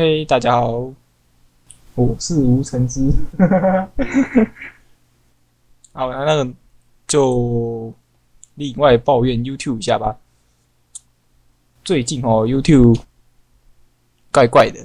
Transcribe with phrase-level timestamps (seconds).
[0.00, 0.94] 嘿，大家好，
[1.96, 3.10] 我是吴承之。
[5.90, 6.48] 好，那那个
[7.08, 7.92] 就
[8.54, 10.16] 另外抱怨 YouTube 一下吧。
[11.82, 13.00] 最近哦，YouTube
[14.30, 14.78] 怪怪的。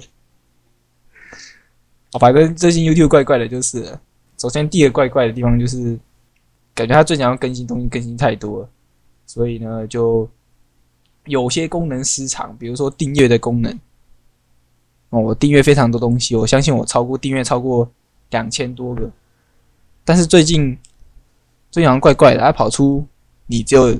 [2.13, 3.95] 哦，反正最近 YouTube 怪怪的，就是
[4.39, 5.95] 首先第一个怪怪的地方就是，
[6.73, 8.69] 感觉他最想要更新东西更新太多了，
[9.27, 10.27] 所以呢，就
[11.25, 13.79] 有些功能失常，比如说订阅的功能。
[15.13, 17.87] 哦，我订阅非常多东西，我相信我超过订阅超过
[18.31, 19.07] 两千多个，
[20.03, 20.75] 但是最近
[21.69, 23.05] 最近好像怪怪的，它跑出
[23.45, 23.91] 你只有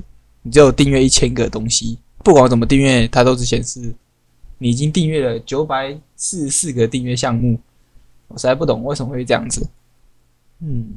[0.41, 3.93] 你只有订阅一千个东西，不管我怎么订阅，它都是显示
[4.57, 7.59] 你已经订阅了九百四十四个订阅项目，
[8.29, 9.69] 我实在不懂为什么会这样子。
[10.61, 10.95] 嗯，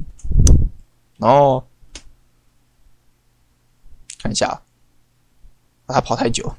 [1.17, 1.63] 然后
[4.17, 4.59] 看一下，
[5.85, 6.51] 它跑太久。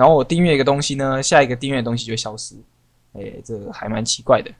[0.00, 2.56] 然后我订阅一个东西呢，下一个订阅的东西就消失，
[3.12, 4.50] 哎，这还蛮奇怪的。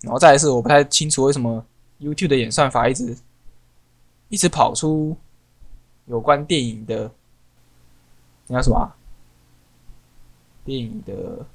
[0.00, 1.64] 然后再来是我不太清楚为什么
[2.00, 3.16] YouTube 的演算法一直
[4.28, 5.16] 一直跑出
[6.06, 7.08] 有关电影的，
[8.48, 8.92] 那叫什么？
[10.64, 11.46] 电影的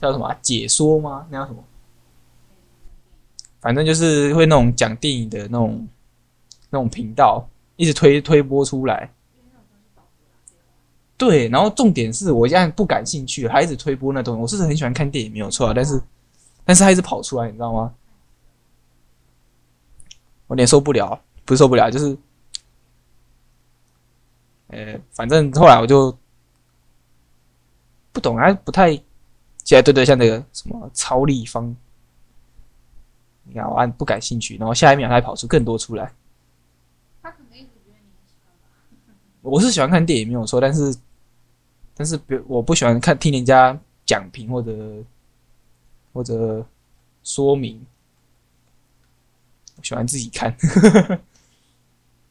[0.00, 1.28] 叫什么解说吗？
[1.30, 1.62] 那叫什么？
[3.60, 5.86] 反正就是会那种讲电影的那种
[6.72, 9.10] 那种频道，一直推推播出来。
[11.18, 14.40] 对，然后重点是我现在不感兴趣，还一直推播那东西。
[14.40, 16.02] 我是很喜欢看电影，没有错啊，但是
[16.64, 17.94] 但是他一直跑出来，你知道吗？
[20.46, 22.16] 我有点受不了，不是受不了，就是，
[24.68, 26.16] 呃，反正后来我就
[28.12, 28.90] 不懂啊，不太，
[29.64, 31.76] 现在对对，像那个什么超立方。
[33.44, 36.12] 你看，我按不感兴趣，然后下一秒他跑出更多出来。
[37.22, 38.68] 他可能一直觉得你很喜欢吧。
[39.42, 40.96] 我是喜欢看电影没有错，但是
[41.94, 45.04] 但是别我不喜欢看听人家讲评或者
[46.12, 46.64] 或者
[47.22, 47.84] 说明，
[49.82, 50.56] 喜欢自己看。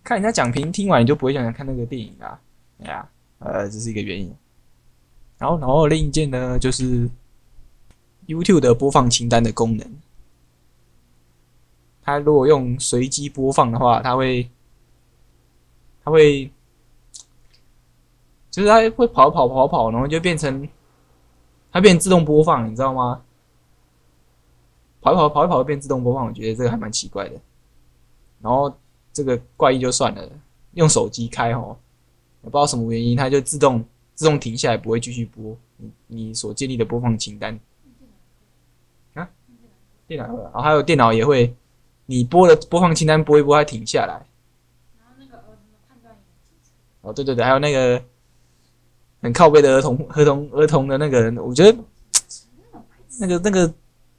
[0.03, 2.39] 看人家讲评，听完你就不会想看那个电影啊。
[2.79, 3.07] 哎呀，
[3.39, 4.33] 呃，这是一个原因。
[5.37, 7.07] 然后然后另一件呢，就是
[8.25, 9.87] YouTube 的播放清单的功能。
[12.01, 14.49] 它如果用随机播放的话，它会，
[16.03, 16.51] 它会，
[18.51, 20.69] 就是它会跑跑跑跑，然后就变成，
[21.71, 23.21] 它变自动播放，你知道吗？
[25.01, 27.35] 跑一跑跑一跑变自动播放，我觉得这个还蛮奇怪的。
[28.41, 28.71] 然后
[29.11, 30.29] 这个怪异就算了，
[30.73, 31.75] 用手机开哦，
[32.43, 37.59] 也不知道什么原因，它就自动自动停下来，不会继续播你你所建立的播放清单。
[39.15, 39.27] 啊？
[40.07, 41.55] 电脑会，然后还有电脑也会。
[42.07, 44.25] 你播的播放清单播一播，它停下来。
[44.99, 45.43] 然后那个儿
[45.87, 48.03] 判断也哦，对对对，还有那个
[49.21, 51.77] 很靠背的儿童、儿童、儿童的那个人，我觉得
[53.19, 53.73] 那个那个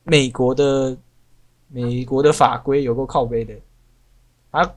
[0.05, 0.97] 美国的
[1.69, 3.55] 美国的法规有够靠背的。
[4.51, 4.71] 啊，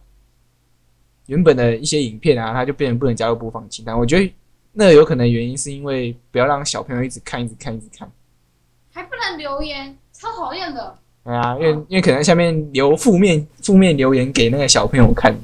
[1.27, 3.97] 原本的一些影片啊，它就变成不能加入播放清单。
[3.97, 4.33] 我觉得
[4.71, 8.09] 那有可能原因是因为不要让小朋友一直看、一直看、一直看。
[8.91, 10.97] 还不能留言，超讨厌的。
[11.23, 15.35] 对啊，因为因为可能下面留负面负面留言给那个小朋友看，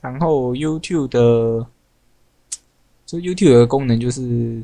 [0.00, 1.66] 然后 YouTube 的，
[3.06, 4.62] 就 YouTube 的功能就是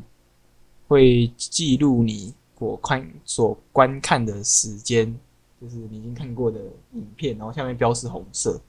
[0.87, 5.17] 会记录你所看所观看的时间，
[5.61, 6.59] 就是你已经看过的
[6.93, 8.59] 影片，然后下面标示红色。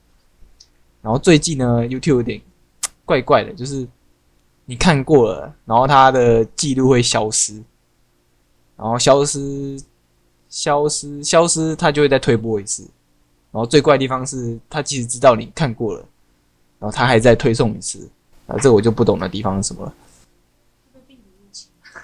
[1.01, 2.41] 然后最近呢，YouTube 有点
[3.05, 3.89] 怪怪的，就是。
[4.71, 7.55] 你看过了，然后它的记录会消失，
[8.77, 9.83] 然后消失、
[10.51, 12.83] 消失、消失，它就会再推播一次。
[13.51, 16.05] 然后最怪的地方是，它其实知道你看过了，
[16.79, 18.09] 然后他还在推送一次。
[18.47, 19.95] 啊，这我就不懂的地方是什么了。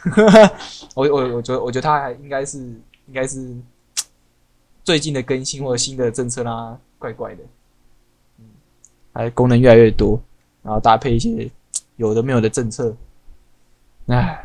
[0.94, 3.56] 我我我觉得，我觉得他还应该是应该是
[4.82, 7.42] 最近的更新或者新的政策啦，怪怪的。
[8.38, 8.44] 嗯，
[9.14, 10.20] 还功能越来越多，
[10.62, 11.50] 然后搭配一些。
[11.96, 12.96] 有的没有的政策，
[14.08, 14.44] 唉。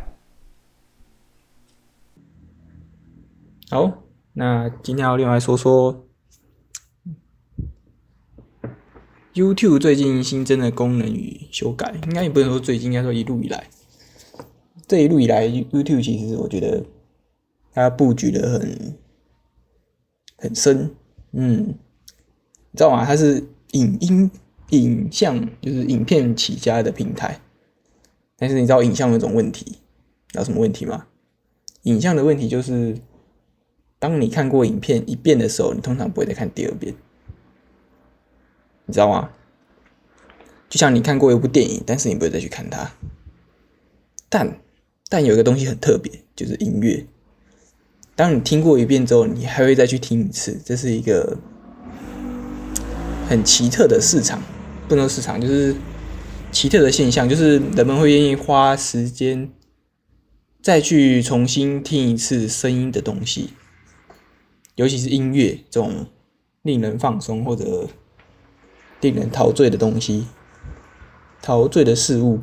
[3.71, 3.91] 好，
[4.33, 6.03] 那今天要另外说说
[9.39, 13.69] ，YouTube 最近新增的功能与修改，应该也不能说最近，应该说一路以来，
[14.88, 16.83] 这一路以来，YouTube 其实我觉得
[17.74, 18.97] 它布局的很
[20.38, 20.91] 很深，
[21.31, 21.68] 嗯，
[22.71, 23.06] 你知道吗？
[23.06, 24.30] 它是影音。
[24.71, 27.42] 影像就是影片起家的平台，
[28.38, 29.80] 但是你知道影像有种问题，
[30.35, 31.07] 有什么问题吗？
[31.85, 32.95] 影像的问题就是
[33.97, 36.94] 当你看过影片一遍的时候，你通常不会再看第二遍，
[38.89, 39.30] 你知道吗？
[40.68, 42.91] 就像你看过一部电影，但是你不会再去看它。
[44.30, 44.59] 但
[45.07, 47.06] 但有一个东西很特别，就是音乐。
[48.15, 51.38] 当你听过一遍之后，你还会再去听一次，这是一个
[53.27, 54.41] 很奇特的市场，
[54.88, 55.75] 不能说市场，就是
[56.51, 59.51] 奇特的现象，就是人们会愿意花时间
[60.63, 63.51] 再去重新听一次声音的东西，
[64.75, 66.07] 尤其是音乐这种
[66.62, 67.88] 令人放松或者
[69.01, 70.27] 令人陶醉的东西。
[71.41, 72.41] 陶醉的事物，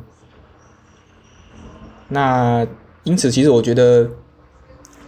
[2.09, 2.67] 那
[3.03, 4.09] 因此，其实我觉得，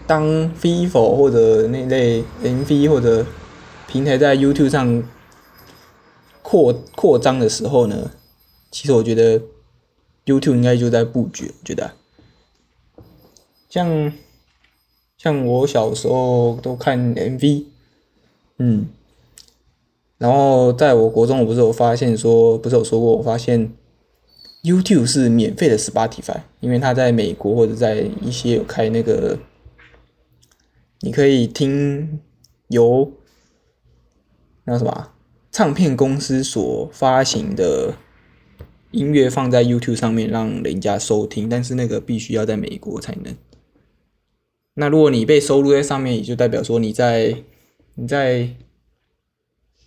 [0.06, 0.24] 当
[0.56, 3.26] vivo 或者那类 MV 或者
[3.88, 5.04] 平台在 YouTube 上
[6.44, 8.12] 扩扩张的时候呢，
[8.70, 9.42] 其实我觉得
[10.26, 11.52] YouTube 应该就在布局。
[11.60, 11.94] 我觉得，
[13.68, 14.14] 像
[15.18, 17.66] 像我小时候都看 MV，
[18.60, 18.88] 嗯，
[20.20, 23.72] 然后在我国中，我不是有发现说，不是有说过，我发现。
[24.62, 29.40] YouTube 是免费的 Spotify，因为它在美国或者在一些有开那个，
[31.00, 32.20] 你可以听
[32.68, 33.10] 由
[34.66, 35.12] 那什么
[35.50, 37.94] 唱片公司所发行的
[38.92, 43.34] 音乐放在 YouTube 上面让人家收听，但是那个必须要在美国才能。
[44.74, 47.44] 那如果你被收录在上面，也就代表说你在
[47.96, 48.50] 你在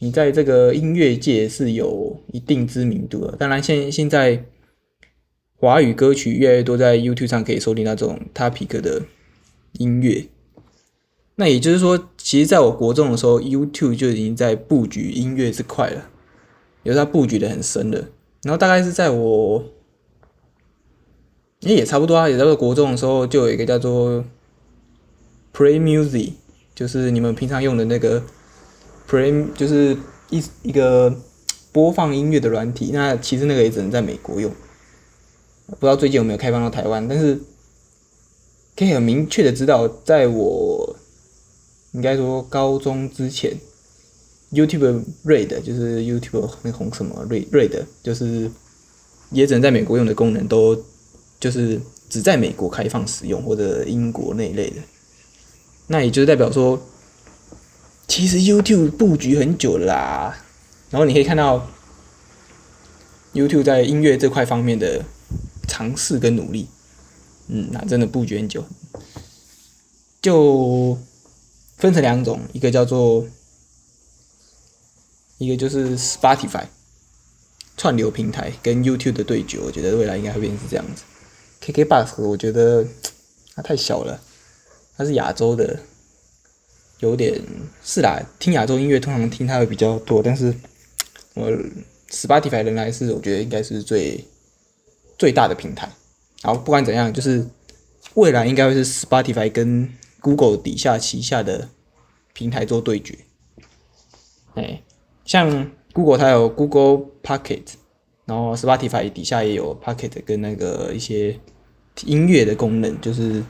[0.03, 3.37] 你在这个音乐界是有一定知名度的。
[3.37, 4.45] 当然，现现在。
[5.65, 9.03] 华语歌曲越来越多，在 YouTube 上可以收听那种 topic 的
[9.75, 10.27] 音乐。
[11.37, 16.11] 那也就是说，其实在我国中的时候，YouTube 就已经在布局音乐这块了，
[16.83, 18.09] 有它布局的很深的。
[18.43, 19.65] 然后大概是在我，
[21.61, 24.25] 也也差不多啊，也在我国中的时候，就有一个叫做
[25.55, 26.33] Play Music，
[26.75, 28.25] 就是你们平常用的那个
[29.13, 29.95] Play，就是
[30.31, 31.15] 一一个
[31.71, 32.91] 播放音乐的软体。
[32.95, 34.51] 那其实那个也只能在美国用。
[35.67, 37.39] 不知道最近有没有开放到台湾，但是
[38.75, 40.97] 可以很明确的知道，在我
[41.93, 43.55] 应该说高中之前
[44.51, 48.51] ，YouTube Red 就是 YouTube 那红什么 Red Red 就是
[49.31, 50.83] 也只能在美国用的功能，都
[51.39, 51.79] 就是
[52.09, 54.77] 只在美国开放使用或者英国那一类的。
[55.87, 56.81] 那也就是代表说，
[58.13, 60.37] 其实 YouTube 布局很久啦。
[60.91, 61.67] 然后你可以看到
[63.33, 65.03] YouTube 在音乐这块方面的。
[65.69, 66.69] 尝试跟努力，
[67.49, 68.63] 嗯，那真的布局很久，
[70.21, 70.99] 就
[71.79, 73.25] 分成两种，一个叫做，
[75.39, 76.65] 一个就是 Spotify
[77.79, 81.05] 串流平台跟 YouTube 的对决，我觉得未来应该会变成这样子。
[81.63, 82.87] KKBox 我觉得
[83.55, 84.21] 它太小了，
[84.99, 85.81] 它是亚洲的，
[87.03, 87.39] 有点
[87.85, 90.53] 是啦，听亚洲音乐通常听它会比较多，但是
[91.35, 91.53] 我
[92.11, 94.25] Spotify 仍然是我觉得应该是最。
[95.19, 95.89] 最大的平台，
[96.43, 97.47] 好，不管怎样，就是
[98.15, 99.89] 未来应该会是 Spotify 跟
[100.21, 101.69] Google 底下旗下的
[102.33, 103.17] 平台做对决。
[104.55, 104.83] 哎，
[105.25, 107.63] 像 Google 它有 Google Pocket，
[108.25, 111.39] 然后 Spotify 底下也有 Pocket 跟那个一些
[112.05, 113.45] 音乐的功能，就是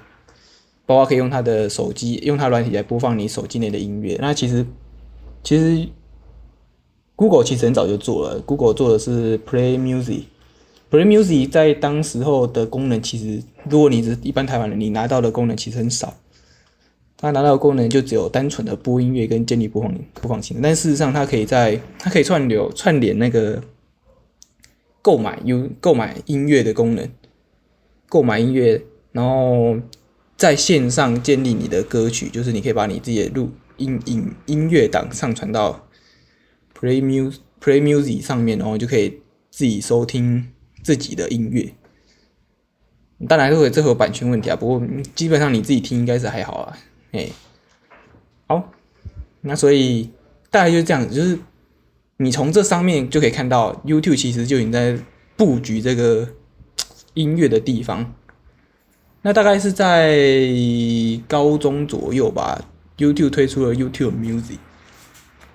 [0.86, 4.16] 包括可以用它的手机用它软体来播放你手机内的音乐。
[4.20, 4.66] 那其实
[5.42, 5.88] 其实
[7.14, 10.22] Google 其实很早就做了，Google 做的是 Play Music。
[10.90, 16.14] Play Music 在当时候的功能，其实如果你是一般台湾人，你拿到的功能其实很少。
[17.16, 20.56] 它拿到的功能就只有单纯的播音乐跟建立播放播放器。
[20.60, 23.62] 但事实上，它可以在它可以串流串联那个
[25.00, 27.08] 购买有购买音乐的功能，
[28.08, 29.76] 购买音乐，然后
[30.42, 35.88] 在线上建立你的歌曲，就是你可以把你自己的录音音音乐档上传到
[36.76, 39.20] Play Music Play Music 上面，然后就可以
[39.52, 40.48] 自己收听。
[40.82, 41.72] 自己的音乐，
[43.28, 44.56] 当然会有这有版权问题啊。
[44.56, 44.82] 不过
[45.14, 46.76] 基本上你自己听应该是还好啊。
[47.12, 47.28] 哎，
[48.48, 48.72] 好，
[49.42, 50.10] 那所以
[50.50, 51.38] 大概就是这样子，就是
[52.16, 54.98] 你从这上面就可以看到，YouTube 其实就已经在
[55.36, 56.28] 布局这个
[57.14, 58.12] 音乐的地方。
[59.22, 60.18] 那大概是在
[61.28, 62.60] 高中左右吧
[62.98, 64.58] ，YouTube 推出了 YouTube Music。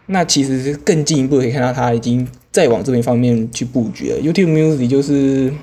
[0.05, 4.19] 那其实是更进一步可以看到，它已经在往这边方面去布局了。
[4.21, 5.53] YouTube Music 就是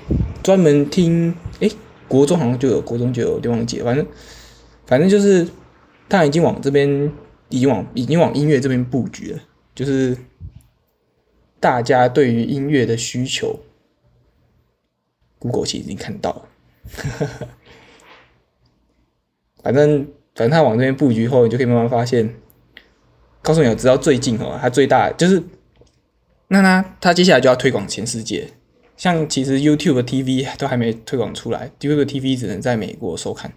[0.43, 1.67] 专门听，哎，
[2.07, 4.07] 国中好像就有，国中就有，忘记了，反正
[4.85, 5.47] 反正就是
[6.07, 7.11] 它已经往这边，
[7.49, 9.39] 已经往已经往音乐这边布局了。
[9.73, 10.15] 就是
[11.59, 13.59] 大家对于音乐的需求
[15.39, 16.45] ，Google 其实已经看到了。
[19.65, 20.05] 反正
[20.35, 22.35] 反正他往这边布局后，你就可以慢慢发现，
[23.41, 25.41] 告诉你，直到最近哦，他最大就是，
[26.49, 28.47] 那他他接下来就要推广全世界，
[28.95, 33.51] 像其实 YouTube TV 都还没推广出来，YouTube TV 只能在美国收看，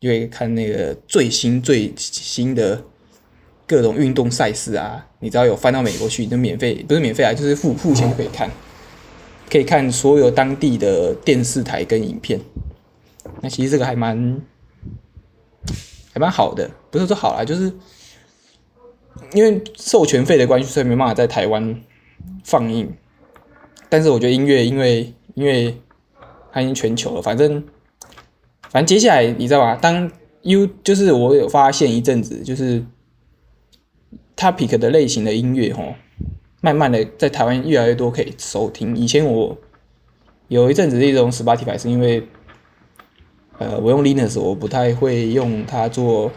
[0.00, 2.82] 因为看那个最新最新的
[3.66, 8.50] 各种运动赛事啊，你只要有翻到美国去，就免费不是免费啊，就是付付钱就可以看，
[9.50, 12.40] 可以看所有当地的电视台跟影片。
[13.42, 14.40] 那其实这个还蛮
[16.18, 17.72] 还蛮好的，不是说好啦，就是
[19.32, 21.80] 因为授权费的关系，所以没办法在台湾
[22.44, 22.92] 放映。
[23.88, 25.80] 但是我觉得音乐，因为因为
[26.52, 27.64] 它已经全球了，反正
[28.68, 29.78] 反正接下来你知道吧？
[29.80, 30.10] 当
[30.42, 32.84] U 就是我有发现一阵子，就是
[34.36, 35.94] topic 的类型的音乐吼，
[36.60, 38.96] 慢慢的在台湾越来越多可以收听。
[38.96, 39.56] 以前我
[40.48, 42.26] 有一阵子是一种 Spotify 是因为
[43.58, 46.30] 呃，我用 Linux，我不太会用它做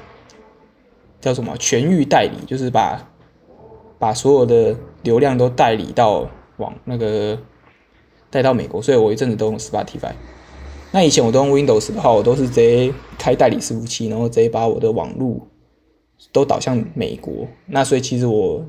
[1.20, 3.08] 叫什么全域代理，就是把
[4.00, 7.38] 把所有的流量都代理到往那个
[8.32, 10.14] 带到美国，所以我一阵子都用 Spotify。
[10.92, 15.48] 那以前我都用 Windows 的话，我都是直接开代理伺服器，然后直接把我的网路
[16.32, 17.48] 都导向美国。
[17.68, 18.66] 那所以其实我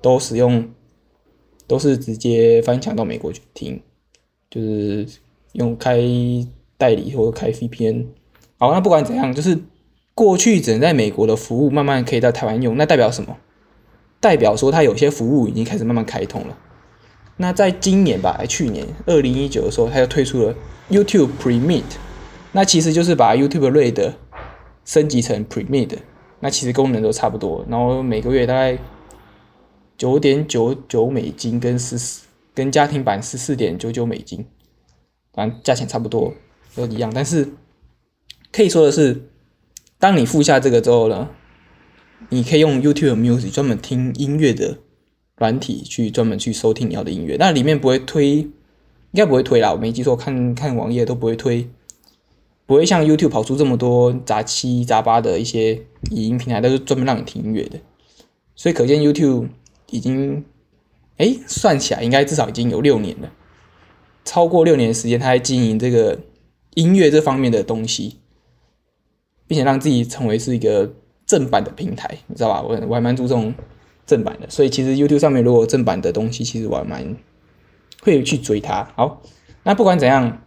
[0.00, 0.70] 都使用
[1.66, 3.82] 都是直接翻墙到美国去听，
[4.48, 5.04] 就是
[5.54, 5.98] 用开。
[6.80, 8.06] 代理或者开 VPN，
[8.58, 9.58] 好，那不管怎样，就是
[10.14, 13.36] 过去只能在美国的服务慢慢可以在台湾用，那代表什么？
[14.18, 16.56] 代表说它有些服务已经开始慢慢开通了。
[17.36, 20.54] 那在今年吧，去年二零一九的时候，它又推出了
[20.90, 21.82] YouTube Premium，
[22.52, 24.12] 那其实就是把 YouTube Red
[24.86, 25.98] 升级成 Premium，
[26.40, 28.78] 那其实功能都差不多，然后每个月大概
[29.98, 34.46] 九点九九美金，跟十四跟家庭版十四点九九美金，
[35.34, 36.32] 反正价钱差不多。
[36.74, 37.48] 都一样，但是
[38.52, 39.28] 可以说的是，
[39.98, 41.28] 当你付下这个之后呢，
[42.28, 44.78] 你可以用 YouTube Music 专门听音乐的
[45.36, 47.36] 软体去专门去收听你要的音乐。
[47.38, 48.50] 那里面不会推，应
[49.14, 51.68] 该不会推啦，我没记错，看看网页都不会推，
[52.66, 55.74] 不会像 YouTube 跑出这么多杂七杂八的一些
[56.10, 57.78] 语音平台，都是专门让你听音乐的。
[58.54, 59.48] 所以可见 YouTube
[59.90, 60.44] 已经，
[61.16, 63.32] 哎，算起来应该至少已经有六年了，
[64.24, 66.18] 超过六年的时间，他在经营这个。
[66.74, 68.18] 音乐这方面的东西，
[69.46, 70.92] 并且让自己成为是一个
[71.26, 72.62] 正版的平台，你知道吧？
[72.62, 73.52] 我我还蛮注重
[74.06, 77.16] 正版的，所以其实 YouTube 上面如果正版的东西，其实我还蛮
[78.02, 78.88] 会去追它。
[78.96, 79.22] 好，
[79.62, 80.42] 那不管怎样，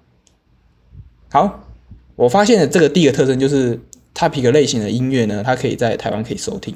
[1.30, 1.68] 好，
[2.15, 3.80] 我发现的这个第一个特征就是
[4.13, 6.75] Topic 类型的音乐呢，它可以在台湾可以收听。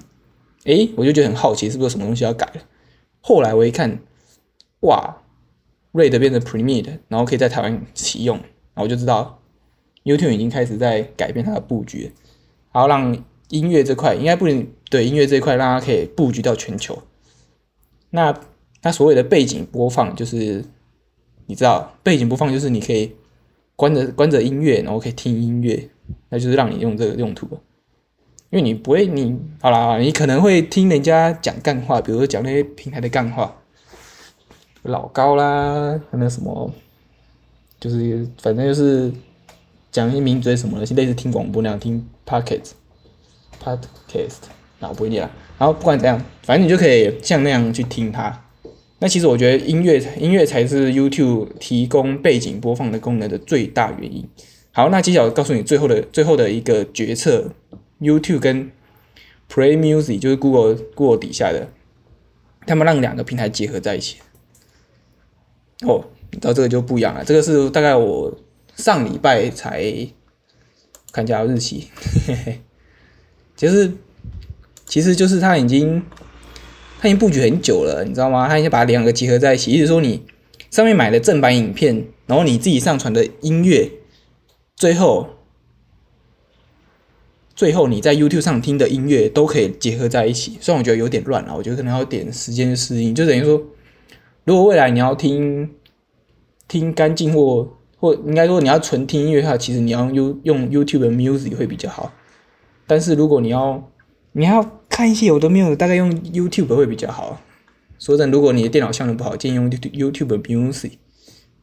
[0.65, 2.61] 诶，我就觉得很好奇，是不是有什么东西要改了？
[3.21, 3.99] 后来我一看，
[4.81, 5.21] 哇
[5.93, 8.39] ，Red 变成 Premium，然后可以在台湾启用。
[8.81, 9.39] 我就知道
[10.03, 12.11] ，YouTube 已经开始在改变它的布局，
[12.71, 17.01] 然后让音乐这块应该不能对音乐这一块让它可以布局到全球。
[18.09, 18.37] 那
[18.81, 20.63] 它所谓的背景播放，就是
[21.45, 23.13] 你知道背景播放就是你可以
[23.75, 25.89] 关着关着音乐，然后可以听音乐，
[26.29, 27.47] 那就是让你用这个用途。
[28.49, 33.53] 因为你不会，你好啦，你可能会听人家讲干话，比如说讲那些平台的干话，
[34.83, 36.71] 老高啦，还有那什么。
[37.79, 39.11] 就是反正就是
[39.91, 44.37] 讲一些名嘴什么的，类似听广播那样听 podcast，podcast，
[44.79, 45.31] 那我不会念了。
[45.59, 48.43] 然后不管怎样，反正你就可以像那样去听它。
[48.99, 54.27] 那其实我觉得音乐音乐才是 YouTube 提供背景播放的功能的最大原因。
[54.71, 57.51] 好，那接下来告诉你最后的最后的一个决策
[57.99, 58.71] ，YouTube 跟
[59.51, 61.69] Play Music 就是 Google Google 底下的，
[62.65, 64.17] 他们让两个平台结合在一起。
[65.83, 66.05] 哦。
[66.39, 68.37] 到这个就不一样了，这个是大概我
[68.75, 70.07] 上礼拜才
[71.11, 71.87] 看一下日期，
[73.55, 73.91] 其实
[74.85, 76.03] 其实就是他已经
[76.99, 78.47] 他已经布局很久了，你知道吗？
[78.47, 80.23] 他已经把两个结合在一起，意思说你
[80.69, 83.89] 上面买的正版影片，然后你自己上传的音乐，
[84.75, 85.29] 最后
[87.55, 90.57] 最后你在 YouTube 上听的音乐都可以结合在一起。
[90.61, 93.59] 虽然我觉得有点乱了，我觉得可能要点时间适应，就等于说，
[94.43, 95.71] 如果未来你要听。
[96.67, 102.13] 听干净或或应该说你要纯听音乐的话，其实你要用用 YouTube Music 会比较好。
[102.85, 103.89] 但是如果你要
[104.33, 107.41] 你要看一些有的没有，大概用 YouTube 会比较好。
[107.97, 110.91] 说真，如果你的电脑效能不好，建议用 YouTube Music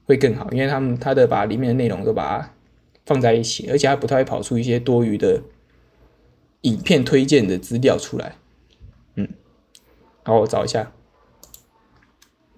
[0.06, 2.50] 会更好，因为他们他的把里面的内容都把它
[3.06, 5.42] 放在一起，而且它不太会跑出一些多余的
[6.62, 8.36] 影片推荐的资料出来。
[9.14, 9.28] 嗯，
[10.24, 10.90] 好，我找一下。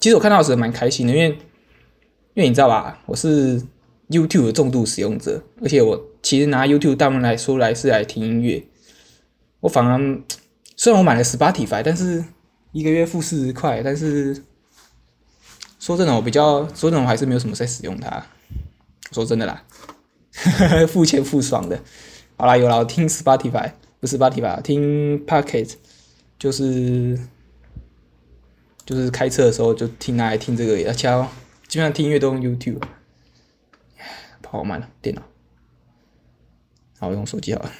[0.00, 1.36] 其实我看到的时候蛮开心的，因为。
[2.36, 3.58] 因为你知道吧，我是
[4.10, 8.62] YouTube 的重度使用者，而且我其实拿 YouTube 大部分来说来是来听音乐，
[9.60, 10.20] 我反而
[10.76, 12.22] 虽然我买了 Spotify，但是
[12.72, 14.44] 一个月付四十块，但是
[15.80, 18.22] 说真的，我比较说真的，我还是没有什么在使用它。
[19.12, 19.64] 说真的啦，
[20.86, 21.80] 付钱付爽的。
[22.36, 25.72] 好啦，有啦，我听 Spotify 不是 Spotify，听 Pocket，
[26.38, 27.18] 就是
[28.84, 31.26] 就是开车的时候就听来听这个，要敲，
[31.76, 32.82] 基本上听音乐都用 YouTube。
[34.40, 35.22] 跑慢了，电脑。
[36.98, 37.70] 好，用手机好了。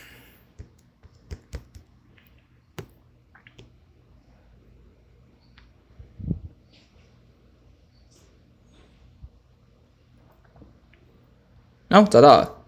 [11.88, 12.67] 然后找到了，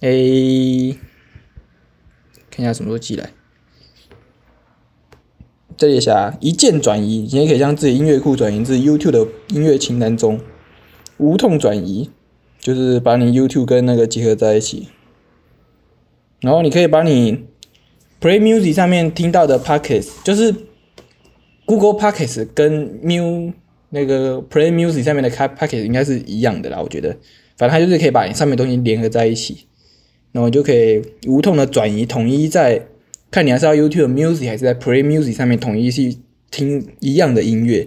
[0.00, 0.98] 诶，
[2.50, 3.32] 看一下什么时候寄来。
[5.78, 10.40] 这里写一键转移，你也可以将自己音乐库转移至 YouTube 的音乐清单中，
[11.18, 12.10] 无痛转移，
[12.58, 14.88] 就是把你 YouTube 跟那个结合在一起。
[16.40, 17.44] 然后你可以把你
[18.20, 20.52] Play Music 上面听到的 Pockets，就是
[21.64, 23.52] Google Pockets 跟 Mu
[23.90, 27.16] 那个 Play Music 上面的开 Pockets 应该是一样的啦，我觉得。
[27.56, 29.66] 反正它就是可以把上面东西联合在一起，
[30.32, 32.86] 然后就可以无痛的转移，统一在
[33.30, 36.16] 看你还是要 YouTube Music 还是在 Play Music 上面统一去
[36.50, 37.86] 听一样的音乐。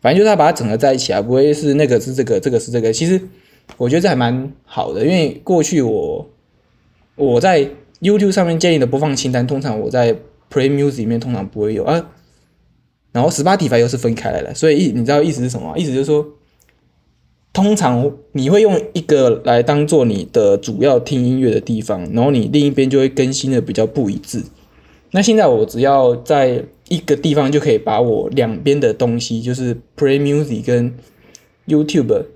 [0.00, 2.92] 反正就是它把它整合在一起啊，不会是那个是这个，这个是这个。
[2.92, 3.20] 其实
[3.76, 6.30] 我觉得这还蛮好的，因为过去我
[7.16, 7.68] 我在
[8.00, 10.14] YouTube 上面建立的播放清单，通常我在
[10.52, 12.10] Play Music 里面通常不会有啊。
[13.12, 15.76] 然后 Spotify 又是分开来的，所以意你知道意思是什么？
[15.78, 16.34] 意思就是说。
[17.50, 24.44] 通常你会用一个来当做你的主要听音乐的地方，然后你另一边就会更新的比较不一致。
[25.10, 30.94] 那现在我只要在一个地方就可以把我两边的东西，就是 Play Music 跟
[31.66, 32.26] YouTube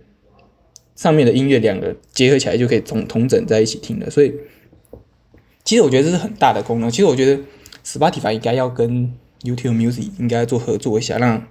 [0.94, 4.08] 上面的音乐两个结合起来，就可以同同整在一起听了。
[4.08, 4.32] 所以，
[5.64, 6.90] 其实我觉得这是很大的功能。
[6.90, 7.42] 其实我觉得
[7.84, 9.12] Spotify 应该要跟
[9.42, 11.46] YouTube Music 应该做合作一下，让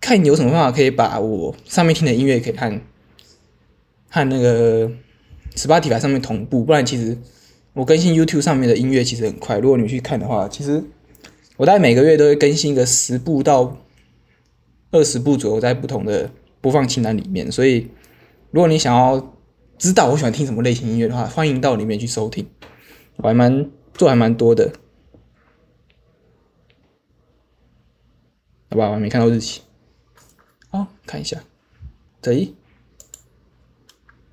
[0.00, 2.80] 看你有什么方法可以把我上面听的音乐可以和
[4.08, 4.90] 和那个
[5.54, 7.16] Spotify 上面同步，不然其实
[7.74, 9.58] 我更新 YouTube 上面的音乐其实很快。
[9.58, 10.84] 如果你去看的话，其实
[11.56, 13.78] 我大概每个月都会更新一个十部到
[14.90, 16.30] 二十部左右在不同的
[16.60, 17.50] 播放清单里面。
[17.50, 17.88] 所以
[18.50, 19.34] 如果你想要
[19.78, 22.46] 知道我喜欢听什么类型音乐的话，欢迎到里面去收听。
[23.16, 24.72] 我还蛮做还蛮多的，
[28.70, 28.88] 好吧？
[28.88, 29.62] 我还没看到日期。
[30.70, 31.42] 哦，看一下，
[32.20, 32.54] 对，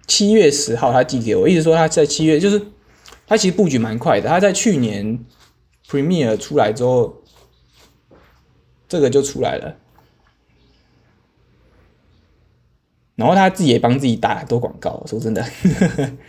[0.08, 2.62] 七月十号他寄给我，意思说他在七月，就是
[3.30, 4.28] 他其实布局蛮快的。
[4.28, 5.24] 他在去年
[5.88, 7.22] Premiere 出来之后，
[8.88, 9.78] 这个就出来了，
[13.16, 15.04] 然后他自己也帮自己打很多广告。
[15.06, 15.46] 说真的，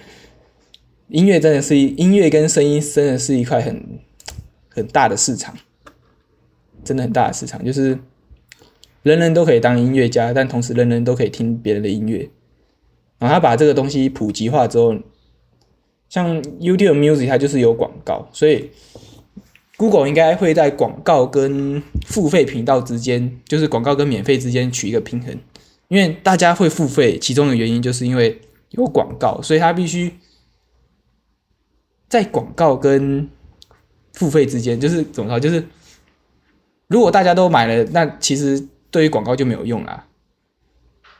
[1.09, 3.99] 音乐真的是音乐跟声音真的是一块很
[4.69, 5.57] 很大的市场，
[6.85, 7.99] 真的很大的市场，就是。
[9.03, 12.29] 人人都可以当音乐家，但同时人人都可以听别人的音乐。
[13.19, 14.95] 然后他把这个东西普及化之后，
[16.11, 18.70] 像 YouTube Music 它就是有广告，所以
[19.79, 25.35] Google 应该会在广告跟付费频道之间，就是广告跟免费之间取一个平衡。
[25.88, 28.38] 因为大家会付费，其中的原因就是因为
[28.73, 30.12] 有广告，所以他必须
[32.11, 33.27] 在广告跟
[34.12, 35.40] 付费之间，就是怎么说？
[35.40, 35.64] 就是
[36.88, 38.68] 如果大家都买了，那其实。
[38.92, 40.05] 对于广告就没有用啦，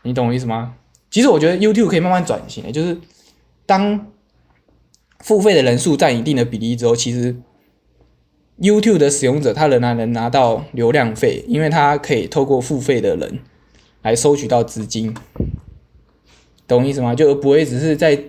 [0.03, 0.74] 你懂我意思吗？
[1.09, 2.98] 其实我觉得 YouTube 可以慢慢转型，就是
[3.64, 4.09] 当
[5.20, 7.37] 付费的人数占一定的比例之后，其实
[8.59, 13.38] YouTube 的使用者他仍然能拿到流量费，因为他可以透过付费的人
[14.02, 15.14] 来收取到资金，
[16.66, 17.14] 懂意思吗？
[17.14, 18.22] 就不会只是在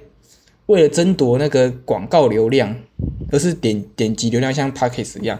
[0.67, 2.75] 为了争夺那个广告流量，
[3.31, 5.39] 而是点点击流量，像 p a c k e s 一样。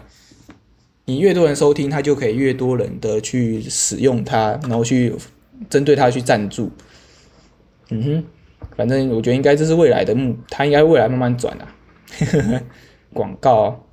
[1.05, 5.13] 你越多人收听，他就可以越多人的去使用它，然后去
[5.69, 6.71] 针对它去赞助。
[7.89, 8.23] 嗯哼，
[8.75, 11.75] 反正我觉得应该这是未来的目，它应该未来慢慢转啊。
[13.13, 13.87] 广告，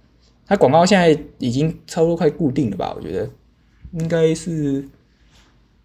[0.46, 2.94] 它广告现在已经差不多快固定了吧？
[2.96, 3.28] 我觉得
[3.92, 4.88] 应该是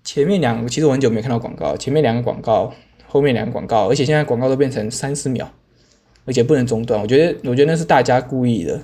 [0.04, 2.74] 前面两，其实我很久没看到广告，前面两个广告，
[3.08, 5.52] 后面两个广告，而且现在广告都变成三十秒，
[6.26, 7.02] 而且不能中断。
[7.02, 8.82] 我觉得，我觉得那是大家故意的。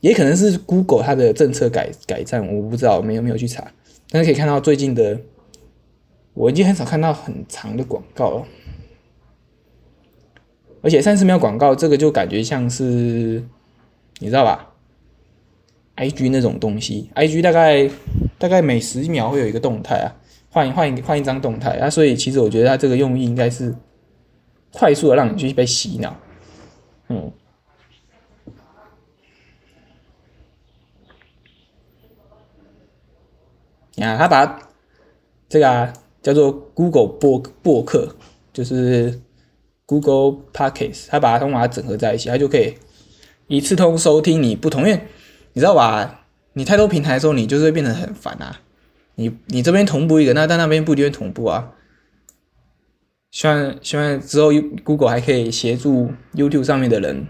[0.00, 3.66] 也可能是 Google 它的政策改改善，我不知道，没有没有去查。
[4.10, 5.18] 但是可以看到最近的，
[6.34, 8.46] 我已经很少看到很长的广告了。
[10.84, 13.42] 而且三十秒广告这个就感觉像是，
[14.18, 14.74] 你知道吧
[15.96, 17.88] ？IG 那种东西，IG 大概
[18.36, 20.12] 大概每十秒会有一个动态啊，
[20.50, 23.74] 换一换一换一张动态啊，所以其实我觉得它这个用意应该是
[24.72, 26.14] 快速的让你去被洗脑，
[27.08, 27.32] 嗯。
[33.96, 34.68] 啊，他把
[35.48, 38.14] 这个啊叫做 Google 博博客，
[38.52, 39.20] 就是
[39.86, 42.74] Google Podcast，他把它通把它整合在一起，它就可以
[43.48, 45.00] 一次通收听你不同，因为
[45.52, 46.26] 你知道吧？
[46.54, 48.60] 你太多平台的时候，你就是会变得很烦啊。
[49.16, 51.72] 你你这边同步一个，那但那边不一定同步啊。
[53.30, 54.50] 希望希望之后
[54.84, 57.26] Google 还可以协助 YouTube 上面的人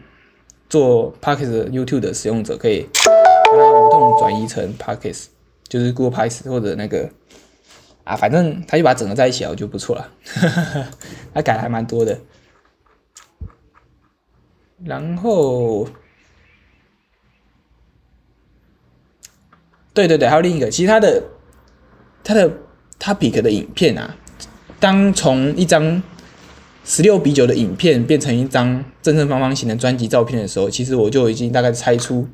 [0.69, 5.27] 做 Podcast YouTube 的使用者，可以把它无痛转移成 Podcast，
[5.67, 7.09] 就是 Google Podcast 或者那个
[8.05, 10.11] 啊，反正他就把它整合在一起啊，就不错了。
[11.33, 12.19] 他改的还蛮多的。
[14.85, 15.89] 然后，
[19.95, 21.23] 对对对，还有另一个，其实他的
[22.23, 22.51] 他的
[23.01, 24.17] Topic 的影片啊。
[24.81, 26.03] 当从一张
[26.85, 32.29] 十六比九的影片变成一张正正方方形的专辑照片的时候，其实我就已经大概猜出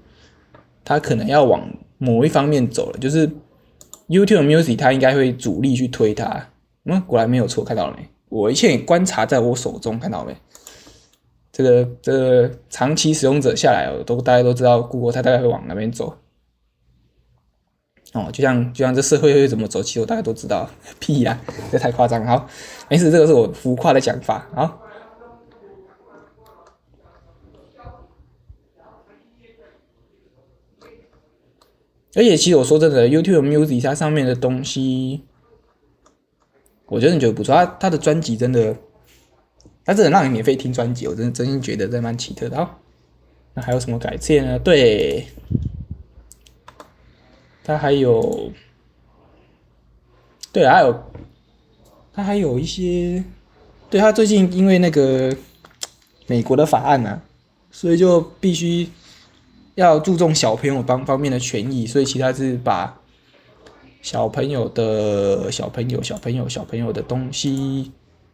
[0.82, 3.28] 他可能要往某一方面走了，就是
[4.08, 6.48] YouTube Music 它应该会主力去推它。
[6.86, 8.08] 嗯，果然没有错，看到了没？
[8.28, 10.36] 我一切观察在我手中，看到没？
[11.60, 16.16] 这个这个长期使用者下来哦，都大家都知道，Google 它大概会往哪边走。
[18.14, 20.68] 哦，就像就像这社会会怎么走，其实我大家都知道。
[20.98, 21.38] 屁呀，
[21.70, 22.24] 这太夸张。
[22.24, 22.48] 好，
[22.88, 24.48] 没事，这个是我浮夸的讲法。
[24.54, 24.80] 好，
[32.14, 35.24] 而且其实我说真的，YouTube Music 它上面的东西，
[36.86, 37.54] 我真的觉得不错。
[37.54, 38.74] 它它的专辑真的，
[39.84, 42.56] 他真的让你免费听专辑，我真的真心觉得这蛮奇特的。
[42.56, 42.80] 好，
[43.54, 44.58] 那还有什么改进呢？
[44.58, 45.26] 对。
[47.62, 48.50] 他还有，
[50.50, 51.04] 对，还有，
[52.12, 53.22] 他还有一些，
[53.88, 55.36] 对他最近因为那个
[56.26, 57.20] 美国的法案呢，
[57.70, 58.88] 所以就必须
[59.76, 62.98] 要注重小朋友方方面的权益，所以其他是把
[64.02, 67.92] 小朋友的小朋友、小朋友、小朋友的东西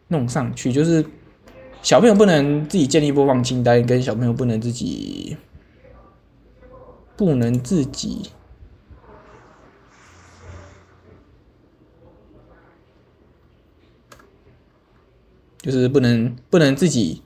[0.09, 1.05] 弄上去，就是
[1.83, 5.37] 小朋友不能自己建立播放清单，跟小朋友不能自己
[7.17, 8.31] 不能自己。
[15.59, 17.23] 就是不能不能自己，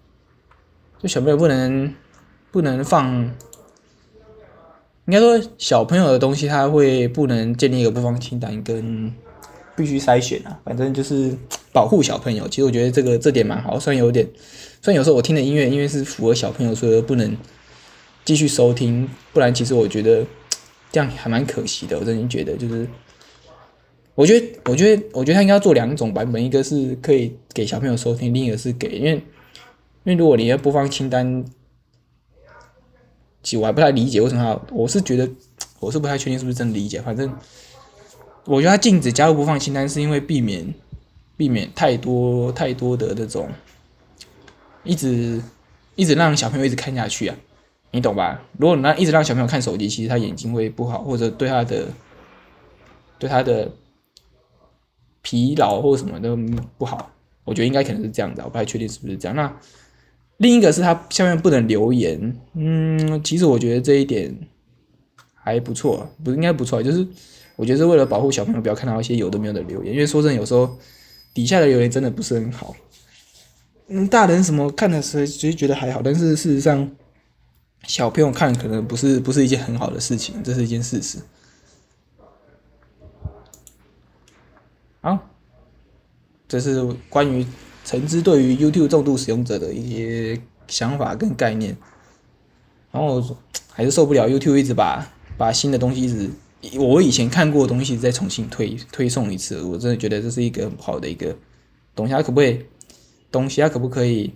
[0.98, 1.94] 就小朋友不能
[2.50, 3.14] 不能放，
[5.04, 9.14] 应该说小朋友的东西他会不能建立一个播放清单跟
[9.80, 11.36] 必须筛选啊，反正就是
[11.72, 12.46] 保护小朋友。
[12.48, 14.26] 其实我觉得这个这点蛮好，虽然有点，
[14.82, 17.36] 虽然有时候我听的音乐因为是符合小朋友，所以不能
[18.24, 20.24] 继续收听，不然其实我觉得
[20.92, 21.98] 这样还蛮可惜的。
[21.98, 22.86] 我真心觉得就是。
[24.16, 29.22] 我觉得，我觉得，我觉得他应该要做两种版本，一个是可以给小朋友收听，另一个是给，因为，因
[30.04, 31.42] 为如果你要播放清单，
[33.42, 35.26] 其实我还不太理解为什么要，我是觉得，
[35.78, 37.32] 我是不太确定是不是真的理解，反正，
[38.44, 40.74] 我觉得他禁止加入播放清单，是因为避免，
[41.36, 43.48] 避免太多太多的那种，
[44.84, 45.42] 一直
[45.94, 47.36] 一直让小朋友一直看下去啊，
[47.90, 48.42] 你懂吧？
[48.58, 51.88] 如果你让一直让小朋友看手机，其实他眼睛会不好，或者对他的，
[53.18, 53.70] 对他的。
[55.22, 56.34] 疲劳或什么都
[56.78, 57.10] 不好，
[57.44, 59.36] 我觉得应该可能是这样的，我不太确定是不是这样。
[59.36, 59.54] 那
[60.38, 64.34] 另一个是他下面不能留言，嗯，其实我觉得这一点
[65.34, 67.06] 还不错，不应该不错，就是
[67.60, 70.78] 我觉得是为了保护小朋友不要看到一些有的没有的留言，因为说真的，有时候
[71.34, 72.74] 底下的留言真的不是很好。
[73.88, 76.90] 嗯，大人什么看的时候其实觉得还好，但是事实上
[77.86, 81.18] 小朋友看可能不是不是一件很好的事情，这是一件事实。
[85.02, 85.18] 好，
[86.48, 87.46] 这是关于
[87.84, 91.76] 橙汁对于 YouTube 重度使用者的一些想法跟概念。
[92.90, 93.22] 然后
[93.68, 96.30] 还是受不了 YouTube 一直把把新的东西一直
[96.76, 101.34] 我以前看过的东西再重新推推送一次，我真的觉得这是一个很好的一个
[101.94, 102.12] 东西。
[102.12, 102.64] 它可不可以
[103.30, 103.60] 东西？
[103.60, 104.34] 它可不可以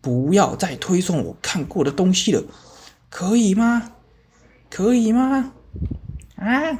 [0.00, 2.42] 不要再推送我看过的东西了？
[3.10, 3.92] 可以吗？
[4.70, 5.52] 可以吗？
[6.36, 6.78] 啊？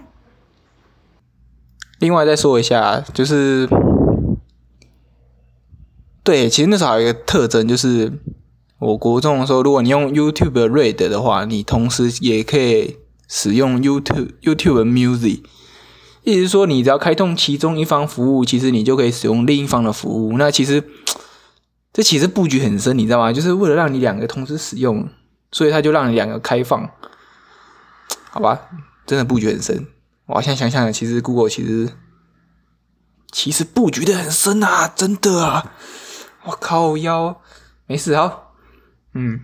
[2.00, 3.68] 另外再说一下，就是
[6.22, 8.12] 对，其实那时候还有一个特征，就是
[8.78, 12.96] 我国中的时候，如果你用 YouTube Read 的话，你同时也可以
[13.28, 15.42] 使用 YouTube YouTube Music，
[16.22, 20.36] 意思是说，你只要开通其中一方服务，其实你就可以使用另一方的服务。
[20.38, 20.82] 那其实
[21.92, 23.32] 这其实布局很深，你知道吗？
[23.32, 25.08] 就是为了让你两个同时使用，
[25.52, 26.88] 所以他就让你两个开放，
[28.30, 28.60] 好吧？
[29.06, 29.86] 真的布局很深。
[30.26, 31.90] 我现在想想，其实 Google 其实
[33.30, 35.72] 其实布局的很深啊，真的啊！
[36.44, 37.40] 我靠，腰
[37.86, 38.54] 没事好，
[39.12, 39.40] 嗯。